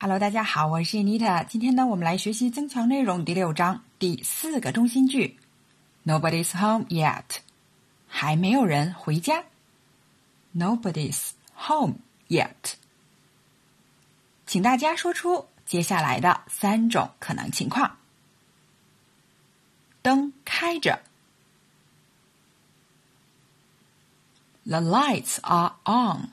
[0.00, 1.44] Hello，大家好，我是 Nita。
[1.44, 5.40] 今天呢，我们来学习增强内容第六章第四个中心句
[6.06, 7.24] ：Nobody's home yet，
[8.06, 9.42] 还没有人回家。
[10.56, 11.96] Nobody's home
[12.28, 12.74] yet，
[14.46, 17.98] 请大家说出接下来的三种可能情况：
[20.00, 21.02] 灯开着
[24.62, 26.28] ，The lights are on。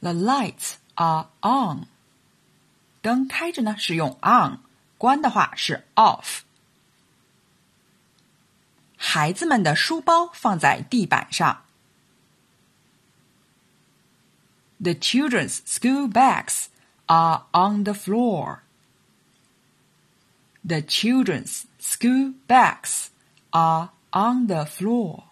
[0.00, 1.87] The lights are on，
[3.01, 4.59] 灯开着呢是用 on，
[4.97, 6.41] 关的话是 off。
[8.97, 11.63] 孩子们的书包放在地板上。
[14.81, 16.67] The children's school bags
[17.07, 18.59] are on the floor.
[20.65, 23.07] The children's school bags
[23.51, 25.23] are on the floor.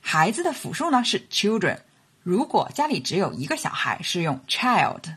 [0.00, 1.80] 孩子的复数呢是 children。
[2.23, 5.15] 如果家里只有一个小孩，是用 child。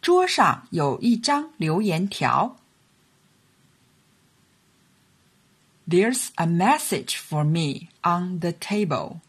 [0.00, 2.56] 桌上有一张留言条。
[5.88, 9.20] There's a message for me on the table.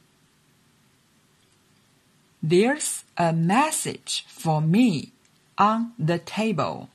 [2.44, 5.12] There's a message for me
[5.58, 6.88] on the table.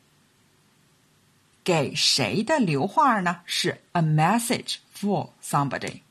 [1.65, 3.41] 给谁的留话呢？
[3.45, 6.03] 是 a message for somebody。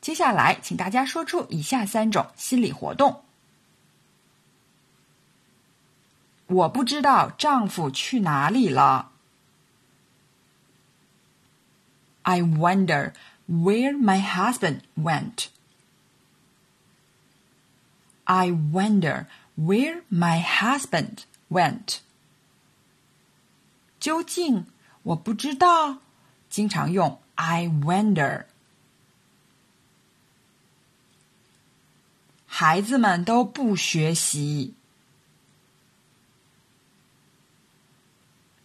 [0.00, 3.22] 接下来，请大家说出以下三种心理活动。
[6.46, 9.12] 我不知道丈夫去哪里了。
[12.22, 13.12] I wonder
[13.48, 15.46] where my husband went.
[18.24, 21.98] I wonder where my husband went.
[23.98, 24.66] 究竟
[25.02, 25.98] 我不知道，
[26.48, 28.46] 经常用 I wonder。
[32.62, 34.74] 孩子们都不学习。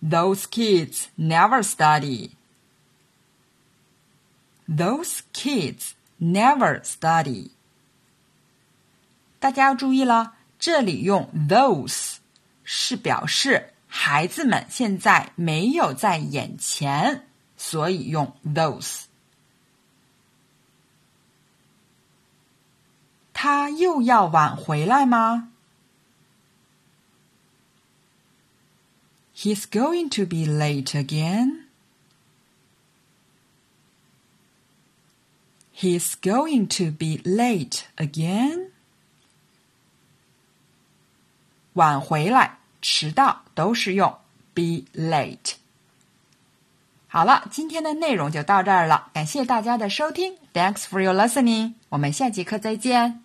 [0.04, 2.32] Those kids never study.
[4.68, 7.52] Those kids never study.
[9.40, 12.16] 大家要注意了，这里用 those
[12.66, 17.26] 是表示孩子们现在没有在眼前，
[17.56, 19.04] 所以用 those。
[23.46, 25.52] 他又要晚回来吗
[29.38, 31.66] ？He's going to be late again.
[35.76, 38.72] He's going to be late again.
[41.74, 44.18] 晚回来、迟到都是用
[44.56, 45.58] be late。
[47.08, 50.36] 好了，今天的内容就到这儿了，感谢大家的收听。
[50.52, 51.76] Thanks for your listening。
[51.90, 53.25] 我们下节课再见。